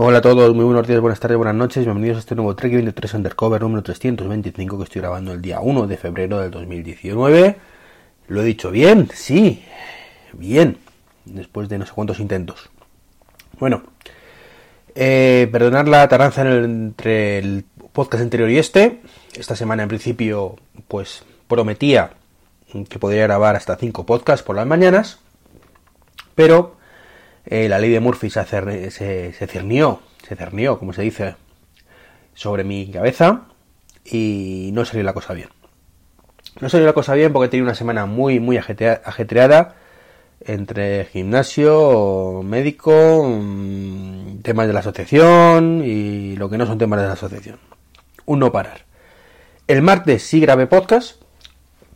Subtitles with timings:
[0.00, 2.72] Hola a todos, muy buenos días, buenas tardes, buenas noches, bienvenidos a este nuevo Trek
[2.72, 7.56] 23 Undercover número 325 que estoy grabando el día 1 de febrero del 2019.
[8.28, 9.10] ¿Lo he dicho bien?
[9.12, 9.64] Sí,
[10.34, 10.78] bien,
[11.24, 12.70] después de no sé cuántos intentos.
[13.58, 13.82] Bueno,
[14.94, 19.00] eh, perdonar la taranza entre el podcast anterior y este.
[19.34, 20.54] Esta semana en principio
[20.86, 22.12] pues prometía
[22.88, 25.18] que podría grabar hasta 5 podcasts por las mañanas,
[26.36, 26.77] pero
[27.46, 31.36] eh, la ley de Murphy se, se, cernió, se cernió, como se dice,
[32.34, 33.42] sobre mi cabeza
[34.04, 35.48] y no salió la cosa bien.
[36.60, 39.74] No salió la cosa bien porque tenía una semana muy, muy ajetreada
[40.40, 47.06] entre gimnasio, médico, mm, temas de la asociación y lo que no son temas de
[47.06, 47.58] la asociación.
[48.24, 48.84] Un no parar.
[49.66, 51.22] El martes sí grabé podcast,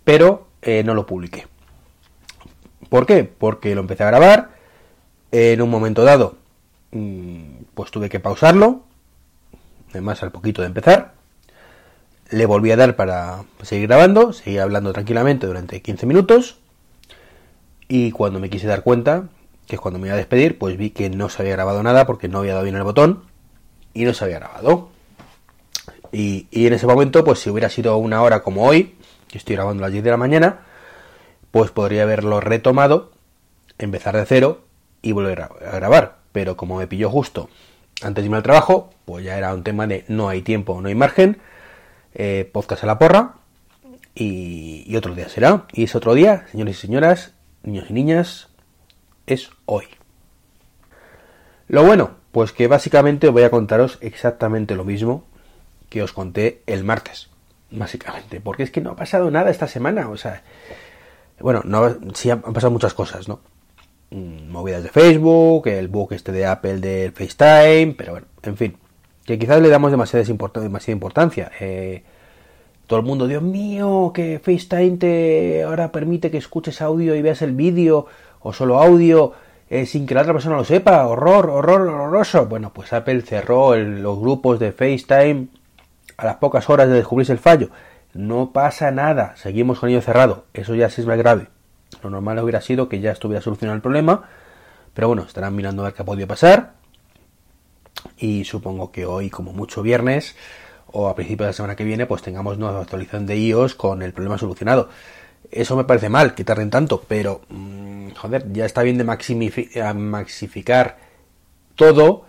[0.05, 1.47] pero eh, no lo publiqué.
[2.89, 3.25] ¿Por qué?
[3.25, 4.52] Porque lo empecé a grabar
[5.33, 6.37] en un momento dado,
[6.93, 8.83] mm, pues tuve que pausarlo,
[9.91, 11.15] además al poquito de empezar.
[12.31, 16.59] Le volví a dar para seguir grabando, seguí hablando tranquilamente durante 15 minutos.
[17.89, 19.29] Y cuando me quise dar cuenta,
[19.67, 22.07] que es cuando me iba a despedir, pues vi que no se había grabado nada
[22.07, 23.25] porque no había dado bien el botón
[23.95, 24.91] y no se había grabado.
[26.11, 28.97] Y, y en ese momento, pues si hubiera sido una hora como hoy,
[29.29, 30.61] que estoy grabando a las 10 de la mañana,
[31.51, 33.13] pues podría haberlo retomado,
[33.79, 34.65] empezar de cero
[35.03, 36.19] y volver a, grabar.
[36.33, 37.51] Pero como me pilló justo
[38.03, 40.89] antes de irme al trabajo, pues ya era un tema de no hay tiempo, no
[40.89, 41.39] hay margen,
[42.15, 43.35] eh, podcast a la porra
[44.15, 45.67] y, otro día será.
[45.73, 48.49] Y ese otro día, señores y señoras, niños y niñas,
[49.27, 49.87] es hoy.
[51.69, 55.25] Lo bueno, pues que básicamente voy a contaros exactamente lo mismo
[55.89, 57.29] que os conté el martes,
[57.71, 60.43] básicamente, porque es que no ha pasado nada esta semana, o sea,
[61.39, 63.41] bueno, no, sí han pasado muchas cosas, ¿no?
[64.13, 68.77] Mm, movidas de Facebook, el bug este de Apple del FaceTime, pero bueno, en fin,
[69.25, 70.23] que quizás le damos demasiada,
[70.93, 71.51] importancia.
[71.61, 72.03] Eh,
[72.87, 77.41] todo el mundo, Dios mío, que FaceTime te ahora permite que escuches audio y veas
[77.41, 78.07] el vídeo,
[78.41, 79.33] o solo audio,
[79.71, 82.45] eh, sin que la otra persona lo sepa, horror, horror, horroroso.
[82.47, 85.47] Bueno, pues Apple cerró los grupos de FaceTime
[86.19, 87.71] a las pocas horas de descubrirse el fallo.
[88.13, 91.47] No pasa nada, seguimos con ello cerrado, eso ya sí es más grave.
[92.03, 94.29] Lo normal hubiera sido que ya estuviera solucionado el problema,
[94.95, 96.75] pero bueno, estarán mirando a ver qué ha podido pasar.
[98.19, 100.35] Y supongo que hoy, como mucho viernes,
[100.93, 104.03] o a principios de la semana que viene, pues tengamos nueva actualización de iOS con
[104.03, 104.89] el problema solucionado.
[105.51, 110.99] Eso me parece mal, que tarden tanto, pero mm, joder, ya está bien de maxificar
[111.75, 112.25] todo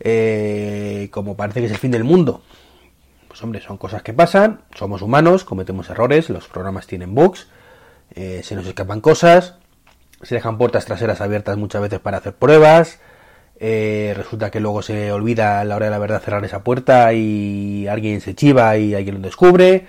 [0.00, 2.42] eh, como parece que es el fin del mundo.
[3.28, 7.48] Pues hombre, son cosas que pasan, somos humanos, cometemos errores, los programas tienen bugs,
[8.14, 9.56] eh, se nos escapan cosas,
[10.22, 13.00] se dejan puertas traseras abiertas muchas veces para hacer pruebas,
[13.64, 17.12] eh, resulta que luego se olvida a la hora de la verdad cerrar esa puerta
[17.12, 19.86] y alguien se chiva y alguien lo descubre,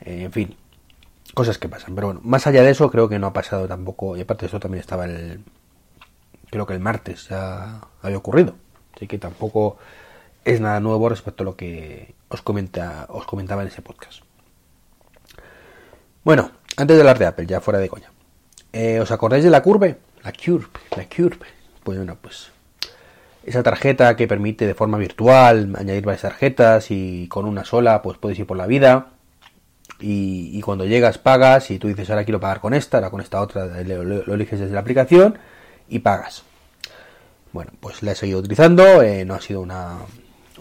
[0.00, 0.56] eh, en fin,
[1.34, 1.94] cosas que pasan.
[1.94, 4.60] Pero bueno, más allá de eso creo que no ha pasado tampoco, y aparte eso
[4.60, 5.44] también estaba el,
[6.50, 8.56] creo que el martes ya había ocurrido,
[8.94, 9.78] así que tampoco
[10.44, 14.22] es nada nuevo respecto a lo que os, comenta, os comentaba en ese podcast.
[16.24, 18.10] Bueno, antes de hablar de Apple, ya fuera de coña.
[18.72, 19.98] Eh, ¿Os acordáis de la Curve?
[20.24, 21.46] La Curve, la Curve.
[21.82, 22.50] Pues bueno, pues
[23.44, 28.18] esa tarjeta que permite de forma virtual añadir varias tarjetas y con una sola pues
[28.18, 29.08] puedes ir por la vida.
[30.04, 33.40] Y, cuando llegas pagas y tú dices ahora quiero pagar con esta, ahora con esta
[33.40, 35.38] otra, lo, eliges desde la aplicación
[35.88, 36.42] y pagas.
[37.52, 39.98] Bueno, pues la he seguido utilizando, eh, no ha sido una,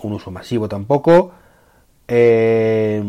[0.03, 1.31] un uso masivo tampoco.
[2.07, 3.01] Eh,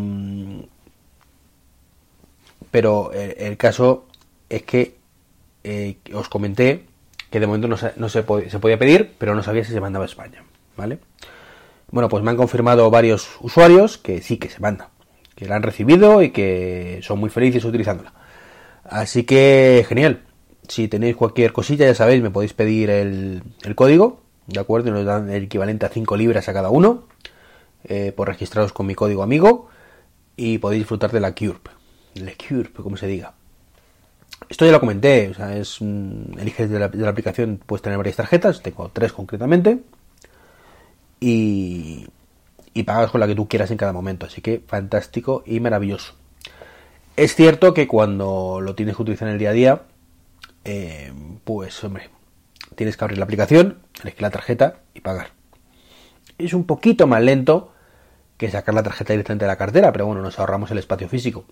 [2.72, 4.06] pero el, caso
[4.48, 4.96] es que
[5.62, 6.86] eh, os comenté
[7.30, 10.06] que de momento no, se, no se, podía pedir, pero no sabía si se mandaba
[10.06, 10.42] a España,
[10.76, 10.98] ¿vale?
[11.90, 14.88] Bueno, pues me han confirmado varios usuarios que sí que se manda,
[15.36, 18.14] que la han recibido y que son muy felices utilizándola.
[18.84, 20.22] Así que genial.
[20.66, 23.42] Si tenéis cualquier cosilla, ya sabéis, me podéis pedir el,
[23.74, 24.88] código, ¿de acuerdo?
[24.88, 27.04] Y nos dan el equivalente a 5 libras a cada uno,
[27.84, 29.68] eh, por registraros con mi código amigo,
[30.36, 31.81] y podéis disfrutar de la CURP.
[32.14, 33.34] Le Cure, como se diga.
[34.48, 38.62] Esto ya lo comenté, o sea, es eliges de la, aplicación, puedes tener varias tarjetas,
[38.62, 39.80] tengo tres concretamente,
[41.20, 42.06] y,
[42.74, 46.14] y pagas con la que tú quieras en cada momento, así que fantástico y maravilloso.
[47.16, 49.82] Es cierto que cuando lo tienes que utilizar en el día a día,
[50.64, 51.12] eh,
[51.44, 52.10] pues hombre,
[52.74, 55.30] tienes que abrir la aplicación, elegir la tarjeta y pagar.
[56.38, 57.72] Es un poquito más lento
[58.38, 61.44] que sacar la tarjeta directamente de la cartera, pero bueno, nos ahorramos el espacio físico.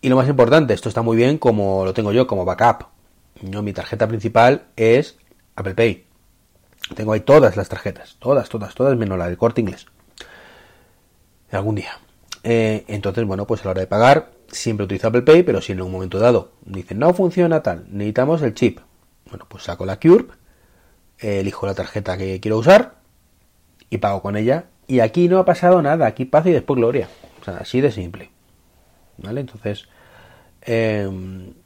[0.00, 2.86] Y lo más importante, esto está muy bien como lo tengo yo, como backup.
[3.42, 5.18] Yo, mi tarjeta principal es
[5.56, 6.06] Apple Pay.
[6.94, 9.86] Tengo ahí todas las tarjetas, todas, todas, todas, menos la del corte inglés.
[11.50, 11.98] Algún día.
[12.44, 15.72] Eh, entonces, bueno, pues a la hora de pagar, siempre utilizo Apple Pay, pero si
[15.72, 18.80] en un momento dado dicen no funciona tal, necesitamos el chip.
[19.28, 20.30] Bueno, pues saco la CURB,
[21.18, 22.94] elijo la tarjeta que quiero usar
[23.90, 24.66] y pago con ella.
[24.86, 27.08] Y aquí no ha pasado nada, aquí paz y después gloria.
[27.40, 28.30] O sea, así de simple.
[29.18, 29.40] ¿Vale?
[29.40, 29.88] Entonces,
[30.62, 31.08] eh,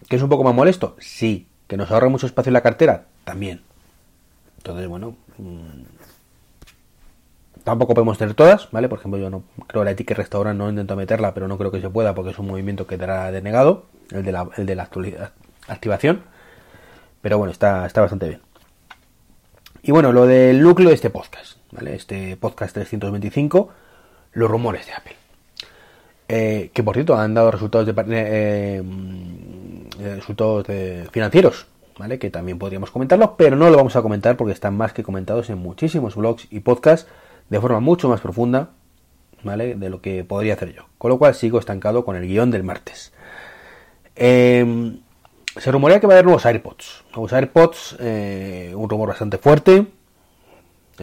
[0.08, 0.96] ¿que es un poco más molesto?
[0.98, 1.48] Sí.
[1.66, 3.06] ¿Que nos ahorra mucho espacio en la cartera?
[3.24, 3.62] También.
[4.58, 5.82] Entonces, bueno, mm,
[7.64, 8.88] tampoco podemos tener todas, ¿vale?
[8.88, 11.80] Por ejemplo, yo no creo la etiqueta restaurante, no intento meterla, pero no creo que
[11.80, 14.88] se pueda porque es un movimiento que dará denegado, el de la, el de la
[15.68, 16.22] activación.
[17.20, 18.40] Pero bueno, está, está bastante bien.
[19.82, 21.94] Y bueno, lo del núcleo de este podcast, ¿vale?
[21.94, 23.70] Este podcast 325,
[24.32, 25.21] los rumores de Apple.
[26.34, 28.82] Eh, que por cierto han dado resultados de, eh,
[30.00, 30.66] eh, resultados
[31.10, 31.66] financieros,
[31.98, 32.18] ¿vale?
[32.18, 35.50] Que también podríamos comentarlos, pero no lo vamos a comentar porque están más que comentados
[35.50, 37.06] en muchísimos blogs y podcasts
[37.50, 38.70] de forma mucho más profunda,
[39.42, 39.74] ¿vale?
[39.74, 40.86] De lo que podría hacer yo.
[40.96, 43.12] Con lo cual sigo estancado con el guion del martes.
[44.16, 45.00] Em,
[45.54, 47.04] se rumorea que va a haber nuevos AirPods.
[47.10, 49.86] Nuevos AirPods, eh, un rumor bastante fuerte.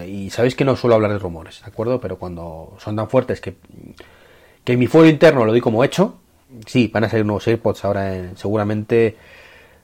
[0.07, 2.01] Y sabéis que no suelo hablar de rumores, ¿de acuerdo?
[2.01, 3.57] Pero cuando son tan fuertes que,
[4.69, 6.19] que mi foro interno lo doy como hecho,
[6.67, 9.17] sí, van a salir nuevos AirPods ahora seguramente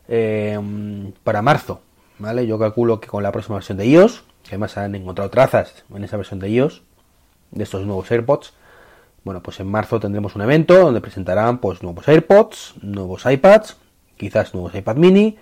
[0.07, 1.81] em, para marzo,
[2.19, 2.45] ¿vale?
[2.45, 6.03] Yo calculo que con la próxima versión de iOS, que además han encontrado trazas en
[6.03, 6.83] esa versión de iOS,
[7.49, 8.53] de estos nuevos AirPods,
[9.23, 13.77] bueno, pues en marzo tendremos un evento donde presentarán pues nuevos AirPods, nuevos iPads,
[14.17, 15.35] quizás nuevos iPad mini,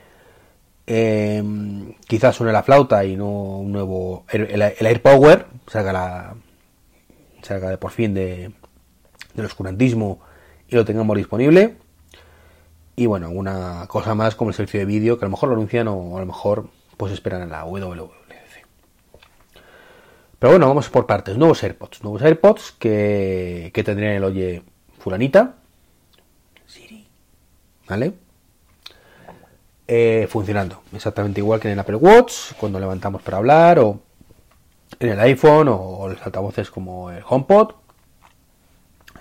[0.88, 6.36] em, quizás suene la flauta y no un nuevo el, AirPower salga la
[7.42, 8.52] salga de por fin de
[9.34, 10.20] del oscurantismo
[10.68, 11.78] y lo tengamos disponible
[12.96, 15.56] y bueno alguna cosa más como el servicio de vídeo que a lo mejor lo
[15.56, 18.68] anuncian o a lo mejor pues esperan en la WWDC
[20.40, 24.64] pero bueno vamos por partes nuevos AirPods nuevos AirPods que, que tendrían el oye
[25.00, 25.56] fulanita
[26.66, 27.08] Siri
[27.88, 28.14] ¿vale?
[29.88, 30.82] Eh, funcionando.
[30.94, 34.00] Exactamente igual que en el Apple Watch, cuando levantamos para hablar, o
[35.00, 37.76] en el iPhone, o, los altavoces como el HomePod.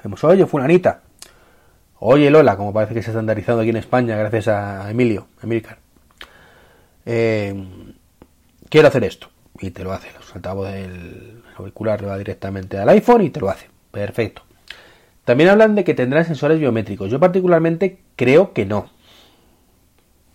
[0.03, 1.03] Hacemos, oye, fulanita.
[2.01, 5.79] Oye, Lola, como parece que se está estandarizando aquí en España gracias a Emilio, Emilcar.
[7.07, 7.55] Eh,
[8.69, 9.29] quiero hacer esto.
[9.61, 10.09] Y te lo hace.
[10.13, 13.71] Los altavoces del auricular le va directamente al iPhone y te lo hace.
[13.93, 14.43] Perfecto.
[15.25, 17.09] También hablan de que tendrá sensores biométricos.
[17.09, 18.91] Yo particularmente creo que no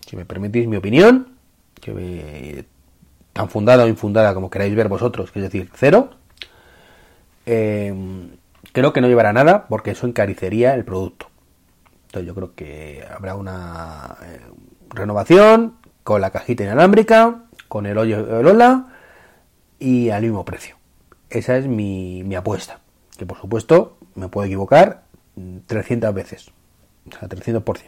[0.08, 1.34] si me permitís mi opinión,
[1.82, 2.64] que
[3.34, 6.10] tan fundada o infundada como queráis ver vosotros, que es decir, cero,
[7.44, 7.94] eh,
[8.72, 11.28] creo que no llevará nada porque eso encarecería el producto.
[12.06, 14.40] Entonces yo creo que habrá una eh,
[14.90, 18.86] renovación con la cajita inalámbrica, con el hoyo Lola
[19.78, 20.76] y al mismo precio.
[21.30, 22.80] Esa es mi, mi apuesta.
[23.18, 25.02] Que por supuesto me puedo equivocar
[25.66, 26.50] 300 veces.
[27.06, 27.82] O sea, 300%.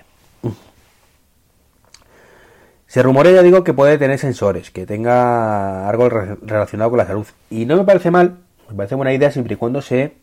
[2.87, 7.27] Se rumorea, ya digo, que puede tener sensores, que tenga algo relacionado con la salud.
[7.49, 8.39] Y no me parece mal,
[8.69, 10.17] me parece buena idea siempre y cuando se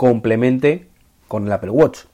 [0.00, 0.88] complemente
[1.28, 2.04] con el Apple Watch.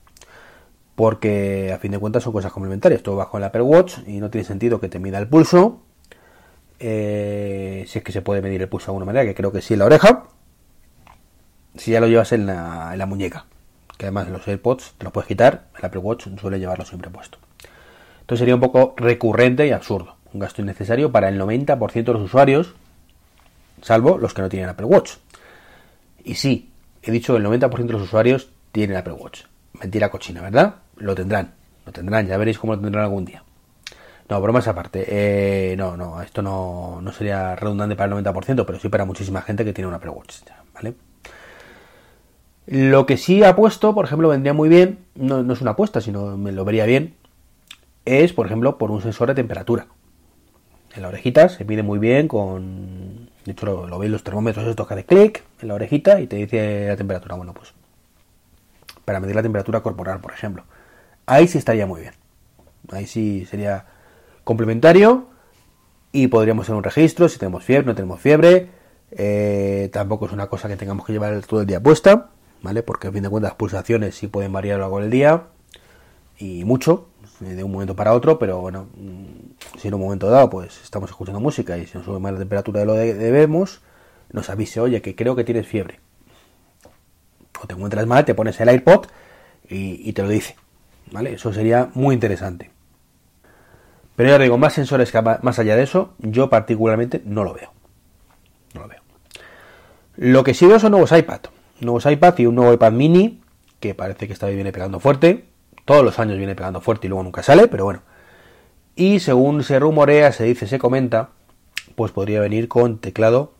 [0.93, 3.01] Porque a fin de cuentas son cosas complementarias.
[3.01, 5.79] Todo con el Apple Watch y no tiene sentido que te mida el pulso.
[6.81, 9.61] Eh, si es que se puede medir el pulso de alguna manera, que creo que
[9.61, 10.25] sí en la oreja.
[11.77, 13.45] Si ya lo llevas en la, en la muñeca.
[13.97, 15.67] Que además los AirPods te los puedes quitar.
[15.79, 17.37] El Apple Watch suele llevarlo siempre puesto.
[18.19, 20.17] Entonces sería un poco recurrente y absurdo.
[20.33, 22.73] Un gasto innecesario para el 90% de los usuarios,
[23.81, 25.13] salvo los que no tienen Apple Watch.
[26.25, 26.69] Y sí,
[27.11, 29.43] he dicho el 90% de los usuarios tienen Apple Watch.
[29.79, 30.75] Mentira cochina, ¿verdad?
[30.97, 31.53] Lo tendrán.
[31.85, 33.43] Lo tendrán, ya veréis cómo lo tendrán algún día.
[34.29, 35.05] No, bromas aparte.
[35.07, 39.41] Eh, no, no, esto no, no, sería redundante para el 90%, pero sí para muchísima
[39.41, 40.39] gente que tiene un Apple Watch.
[40.73, 40.95] ¿Vale?
[42.65, 46.01] Lo que sí ha puesto, por ejemplo, vendría muy bien, no, no es una apuesta,
[46.01, 47.15] sino me lo vería bien,
[48.03, 49.87] es, por ejemplo, por un sensor de temperatura.
[50.93, 53.26] En la orejita se mide muy bien con...
[53.47, 56.35] De hecho, lo, veis los termómetros estos que hace clic en la orejita y te
[56.35, 57.35] dice la temperatura.
[57.35, 57.73] Bueno, pues
[59.05, 60.65] para medir la temperatura corporal, por ejemplo.
[61.25, 62.13] Ahí sí estaría muy bien.
[62.91, 63.85] Ahí sí sería
[64.43, 65.27] complementario
[66.11, 68.67] y podríamos hacer un registro si tenemos fiebre, no tenemos fiebre.
[69.11, 72.83] Eh, tampoco es una cosa que tengamos que llevar todo el día puesta, ¿vale?
[72.83, 75.43] Porque a fin de cuentas las pulsaciones sí pueden variar a lo largo del día
[76.37, 77.07] y mucho.
[77.39, 81.11] De un momento para otro, pero bueno, mm, si en un momento dado pues estamos
[81.11, 83.81] escuchando música y se nos sube más la temperatura de lo que debemos,
[84.31, 85.99] nos avise, oye, que creo que tienes fiebre.
[87.61, 89.05] O te encuentras mal, te pones el AirPod
[89.69, 90.55] y, te lo dice.
[91.11, 91.33] ¿Vale?
[91.33, 92.71] Eso sería muy interesante.
[94.15, 97.71] Pero ya digo, más sensores que más allá de eso, yo particularmente no lo veo.
[98.73, 99.01] no lo veo.
[100.15, 101.41] Lo que sí veo son nuevos iPad.
[101.79, 103.41] Nuevos iPad y un nuevo iPad mini
[103.79, 105.45] que parece que esta vez viene pegando fuerte.
[105.87, 108.01] Todos los años viene pegando fuerte y luego nunca sale, pero bueno.
[108.97, 111.29] Y según se rumorea, se dice, se comenta,
[111.95, 113.53] pues podría venir con teclado,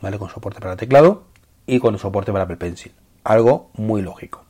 [0.00, 0.18] ¿vale?
[0.18, 1.22] Con soporte para teclado
[1.64, 2.90] y con soporte para Apple Pencil.
[3.22, 4.44] Algo muy lógico.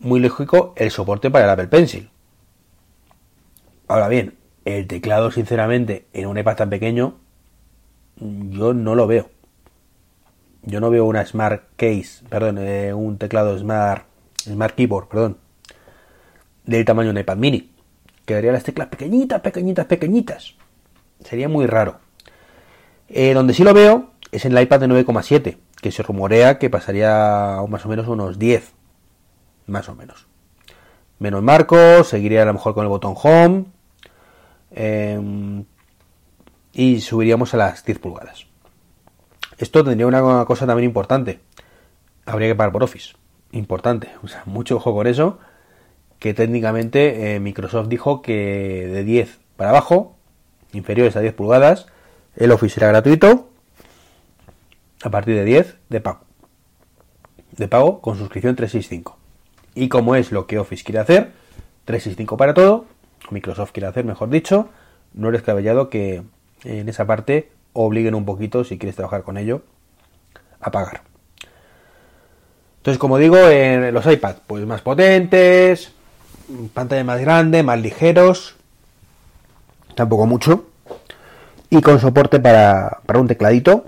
[0.00, 2.10] Muy lógico el soporte para el Apple Pencil.
[3.88, 7.14] Ahora bien, el teclado, sinceramente, en un iPad tan pequeño,
[8.16, 9.30] yo no lo veo.
[10.60, 14.04] Yo no veo una Smart Case, perdón, eh, un teclado Smart,
[14.44, 15.38] Smart Keyboard, perdón,
[16.76, 17.70] del tamaño de un iPad mini.
[18.24, 20.54] Quedarían las teclas pequeñitas, pequeñitas, pequeñitas.
[21.24, 21.98] Sería muy raro.
[23.08, 26.70] Eh, donde sí lo veo es en el iPad de 9,7, que se rumorea que
[26.70, 28.72] pasaría más o menos unos 10.
[29.66, 30.26] Más o menos.
[31.18, 33.64] Menos marcos, seguiría a lo mejor con el botón Home.
[34.70, 35.64] Em,
[36.72, 38.46] y subiríamos a las 10 pulgadas.
[39.58, 41.40] Esto tendría una cosa también importante.
[42.26, 43.14] Habría que pagar por Office.
[43.52, 44.08] Importante.
[44.22, 45.40] O sea, mucho ojo con eso.
[46.20, 50.16] Que técnicamente eh, Microsoft dijo que de 10 para abajo,
[50.72, 51.86] inferiores a 10 pulgadas,
[52.36, 53.48] el Office será gratuito.
[55.02, 56.20] A partir de 10 de pago.
[57.56, 59.18] De pago con suscripción 365.
[59.74, 61.32] Y como es lo que Office quiere hacer,
[61.86, 62.86] 365 para todo,
[63.30, 64.68] Microsoft quiere hacer, mejor dicho,
[65.12, 66.22] no eres cabellado que
[66.64, 69.62] en esa parte obliguen un poquito, si quieres trabajar con ello,
[70.60, 71.02] a pagar.
[72.78, 75.92] Entonces, como digo, los iPad, pues más potentes,
[76.72, 78.56] pantalla más grande, más ligeros,
[79.94, 80.66] tampoco mucho,
[81.70, 83.84] y con soporte para, para un tecladito,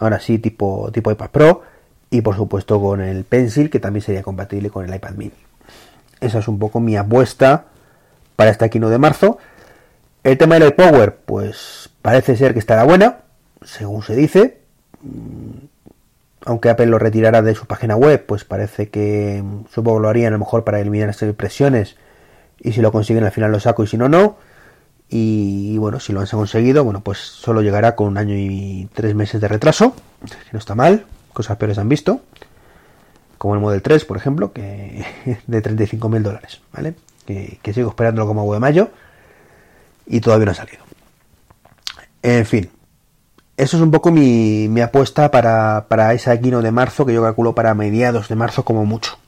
[0.00, 1.62] ahora sí, tipo, tipo iPad Pro,
[2.10, 5.32] y por supuesto con el Pencil, que también sería compatible con el iPad mini.
[6.20, 7.66] Esa es un poco mi apuesta
[8.36, 9.38] para este Aquino de marzo.
[10.22, 13.18] El tema del Power, pues parece ser que estará buena,
[13.62, 14.60] según se dice.
[16.44, 20.28] Aunque Apple lo retirara de su página web, pues parece que mm, supongo lo harían
[20.28, 21.96] a lo mejor para eliminar estas impresiones.
[22.60, 24.36] Y si lo consiguen al final lo saco y si no, no.
[25.08, 29.14] Y, bueno, si lo han conseguido, bueno, pues solo llegará con un año y tres
[29.14, 29.94] meses de retraso.
[30.22, 32.20] Que no está mal, cosas peores han visto.
[33.38, 35.04] Como el Model 3, por ejemplo, que
[35.46, 36.94] de 35 mil dólares, ¿vale?
[37.26, 38.90] Que, que sigo esperándolo como agua de mayo
[40.06, 40.84] y todavía no ha salido.
[42.22, 42.70] En fin,
[43.56, 47.22] eso es un poco mi, mi apuesta para, para ese Aquino de marzo, que yo
[47.22, 49.18] calculo para mediados de marzo como mucho.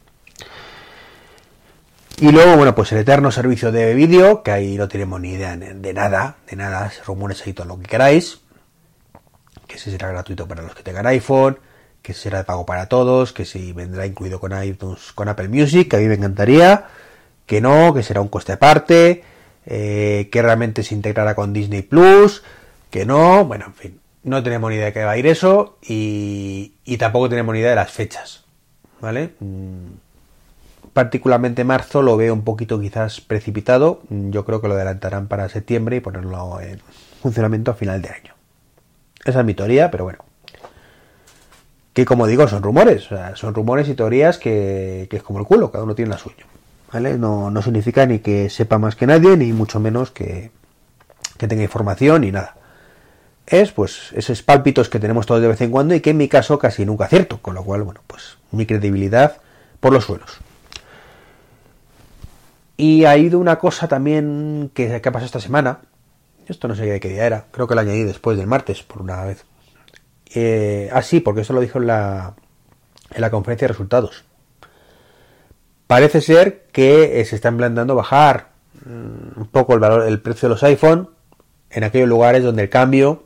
[2.19, 5.55] Y luego, bueno, pues el eterno servicio de vídeo, que ahí no tenemos ni idea
[5.57, 8.41] de nada, de nada, rumores ahí todo lo que queráis.
[9.67, 11.59] Que si será gratuito para los que tengan iPhone,
[12.01, 15.49] que si será de pago para todos, que si vendrá incluido con iTunes, con Apple
[15.49, 16.87] Music, que a mí me encantaría,
[17.45, 19.23] que no, que será un coste aparte,
[19.67, 22.43] eh, que realmente se integrará con Disney Plus,
[22.91, 25.79] que no, bueno, en fin, no tenemos ni idea de qué va a ir eso
[25.83, 28.45] y, tampoco tenemos ni idea de las fechas,
[29.01, 29.35] ¿vale?
[29.39, 29.93] Mm,
[30.93, 35.97] particularmente marzo lo veo un poquito quizás precipitado, yo creo que lo adelantarán para septiembre
[35.97, 36.81] y ponerlo en
[37.23, 38.35] funcionamiento a final de año.
[39.25, 40.19] Esa es mi teoría, pero bueno.
[41.93, 45.85] Que como digo, son rumores, son rumores y teorías que, es como el culo, cada
[45.85, 46.45] uno tiene la suya.
[47.19, 50.51] No, no significa ni que sepa más que nadie, ni mucho menos que,
[51.39, 52.57] que tenga información ni nada.
[53.47, 56.29] Es pues esos pálpitos que tenemos todos de vez en cuando y que en mi
[56.29, 59.37] caso casi nunca acierto, con lo cual, bueno, pues mi credibilidad
[59.79, 60.39] por los suelos.
[62.77, 65.81] Y ha ido una cosa también que, ha pasado esta semana.
[66.49, 67.45] Esto no sé de qué día era.
[67.51, 69.45] Creo que lo añadí después del martes, por una vez.
[70.35, 72.35] Eh, ah, sí, porque eso lo dijo en la,
[73.13, 74.25] en la conferencia de resultados.
[75.87, 78.49] Parece ser que eh, se está planteando bajar
[78.85, 81.11] mm, un poco el valor, el precio de los iPhone
[81.71, 83.26] en aquellos lugares donde el cambio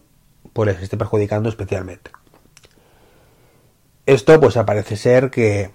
[0.52, 2.10] pues les esté perjudicando especialmente.
[4.06, 5.70] Esto pues parece ser que,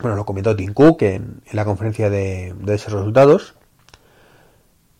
[0.00, 3.54] bueno, lo comentó Tim Cook en, la conferencia de, esos resultados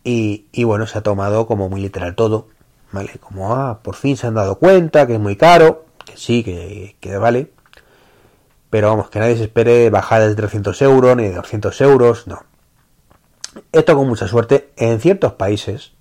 [0.03, 2.47] y, y, bueno, se ha tomado como muy literal todo,
[2.91, 3.13] ¿vale?
[3.19, 6.97] Como, ah, por fin se han dado cuenta que es muy caro, que sí, que,
[6.99, 7.51] que vale,
[8.69, 12.43] pero vamos, que nadie se espere bajadas de 300 euros ni de 200 euros, no.
[13.71, 15.93] Esto con mucha suerte en ciertos países,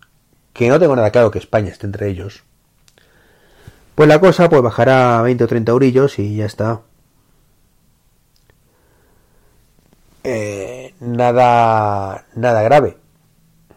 [0.52, 2.42] que no tengo nada claro que España esté entre ellos,
[3.94, 6.80] pues la cosa pues bajará 20 o 30 eurillos y ya está.
[10.22, 12.96] Eh, nada, nada grave.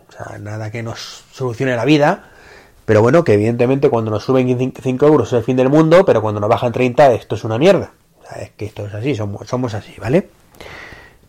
[0.07, 2.31] O sea, nada que nos solucione la vida.
[2.85, 6.21] Pero bueno, que evidentemente cuando nos suben 5 euros es el fin del mundo, pero
[6.21, 7.91] cuando nos bajan 30 esto es una mierda
[8.35, 10.29] es que esto es así, somos, así, ¿vale?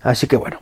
[0.02, 0.60] Así que bueno,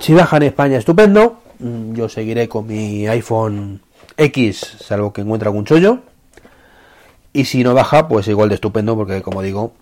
[0.00, 1.40] si baja en España, estupendo.
[1.58, 3.82] Mm, yo seguiré con mi iPhone
[4.16, 6.00] X, salvo que encuentre algún chollo.
[7.32, 9.74] Y si no baja, pues igual de estupendo, porque como digo,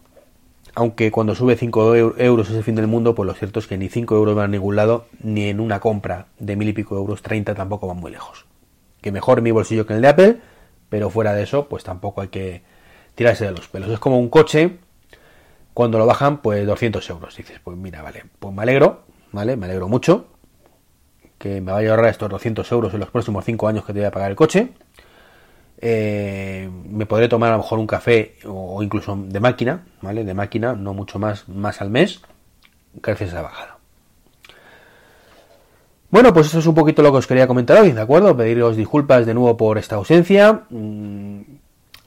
[0.74, 3.76] aunque cuando sube 5 euros es el fin del mundo, pues lo cierto es que
[3.76, 6.96] ni 5 euros van a ningún lado, ni en una compra de mil y pico
[6.96, 8.46] euros, 30 tampoco van muy lejos.
[9.00, 10.40] Que mejor mi bolsillo que el de Apple,
[10.88, 12.62] pero fuera de eso, pues tampoco hay que
[13.14, 13.90] tirarse de los pelos.
[13.90, 14.78] Es como un coche,
[15.74, 17.36] cuando lo bajan, pues 200 euros.
[17.36, 19.02] Dices, pues mira, vale, pues me alegro,
[19.32, 19.56] ¿vale?
[19.56, 20.26] Me alegro mucho
[21.38, 24.00] que me vaya a ahorrar estos 200 euros en los próximos 5 años que te
[24.00, 24.72] voy a pagar el coche.
[25.80, 26.68] Eh,
[27.00, 30.22] me podré tomar a lo mejor un café o, incluso de máquina, ¿vale?
[30.22, 32.20] De máquina, no mucho más, más al mes,
[32.92, 33.78] gracias a la bajada.
[36.10, 38.36] Bueno, pues eso es un poquito lo que os quería comentar hoy, ¿de acuerdo?
[38.36, 40.64] Pediros disculpas de nuevo por esta ausencia.
[40.68, 41.40] Mm,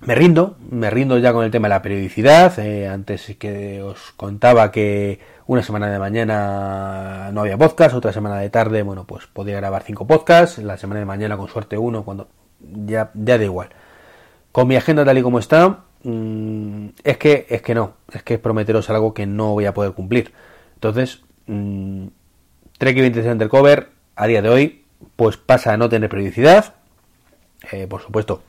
[0.01, 2.59] me rindo, me rindo ya con el tema de la periodicidad.
[2.59, 8.37] Eh, antes que os contaba que una semana de mañana no había podcast, otra semana
[8.37, 12.03] de tarde, bueno, pues podía grabar cinco podcasts, la semana de mañana con suerte uno,
[12.03, 12.27] cuando
[12.85, 13.69] ya, ya da igual.
[14.53, 18.35] Con mi agenda tal y como está, mm, es que es que no, es que
[18.35, 20.31] es prometeros algo que no voy a poder cumplir.
[20.75, 22.05] Entonces, mmm,
[22.77, 26.75] Trek 26 Undercover, a día de hoy, pues pasa a no tener periodicidad.
[27.71, 28.43] Eh, por supuesto,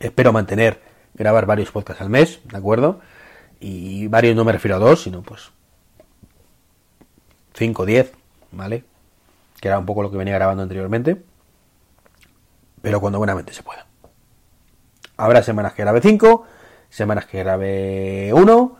[0.00, 0.80] espero mantener,
[1.14, 3.00] grabar varios podcasts al mes, ¿de acuerdo?
[3.60, 5.52] Y varios no me refiero a dos, sino pues
[7.54, 8.12] 5, 10,
[8.50, 8.82] ¿vale?
[9.60, 11.22] Que era un poco lo que venía grabando anteriormente.
[12.82, 13.86] Pero cuando buenamente se pueda.
[15.16, 16.44] Habrá semanas que grabe 5,
[16.90, 18.76] semanas que grabe 1,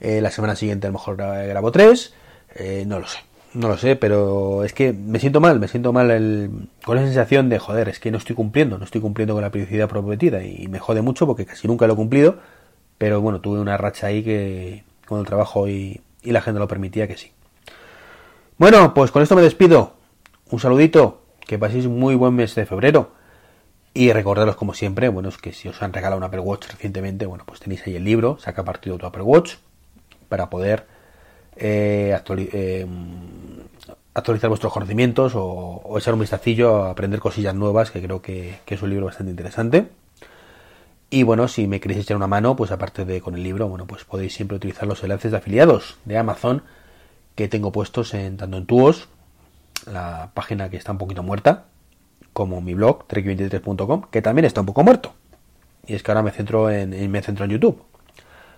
[0.00, 2.14] eh, la semana siguiente a lo mejor grabo 3,
[2.56, 3.18] eh, no lo sé.
[3.54, 7.02] No lo sé, pero es que me siento mal, me siento mal el, con la
[7.02, 10.42] sensación de, joder, es que no estoy cumpliendo, no estoy cumpliendo con la periodicidad prometida
[10.42, 12.36] y me jode mucho porque casi nunca lo he cumplido,
[12.96, 16.68] pero bueno, tuve una racha ahí que con el trabajo y, y la agenda lo
[16.68, 17.32] permitía que sí.
[18.56, 19.94] Bueno, pues con esto me despido.
[20.50, 23.12] Un saludito, que paséis muy buen mes de febrero.
[23.94, 27.26] Y recordaros como siempre, bueno, es que si os han regalado un Apple Watch recientemente,
[27.26, 29.54] bueno, pues tenéis ahí el libro, saca partido tu Apple Watch,
[30.28, 30.86] para poder
[31.56, 32.86] eh, eh,
[34.14, 38.76] actualizar vuestros conocimientos o, echar un vistacillo a aprender cosillas nuevas, que creo que, que,
[38.76, 39.88] es un libro bastante interesante.
[41.10, 43.86] Y bueno, si me queréis echar una mano, pues aparte de con el libro, bueno,
[43.86, 46.62] pues podéis siempre utilizar los enlaces de afiliados de Amazon
[47.34, 49.08] que tengo puestos en tanto en Tuos,
[49.86, 51.66] la página que está un poquito muerta,
[52.32, 55.14] como mi blog, trek23.com, que también está un poco muerto.
[55.86, 57.82] Y es que ahora me centro en, me centro en YouTube.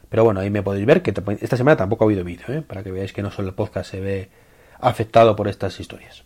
[0.09, 2.63] Pero bueno, ahí me podéis ver que esta semana tampoco ha habido vídeo, ¿eh?
[2.63, 4.31] para que veáis que no solo el podcast se ve
[4.79, 6.25] afectado por estas historias.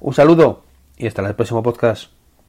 [0.00, 0.64] Un saludo
[0.96, 2.15] y hasta el próximo podcast.